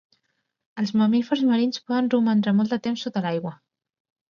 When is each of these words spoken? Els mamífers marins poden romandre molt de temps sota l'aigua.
Els 0.83 0.93
mamífers 1.01 1.43
marins 1.51 1.83
poden 1.91 2.11
romandre 2.15 2.55
molt 2.63 2.75
de 2.77 2.83
temps 2.89 3.07
sota 3.09 3.27
l'aigua. 3.29 3.57